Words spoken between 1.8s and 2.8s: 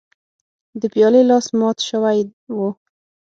شوی و.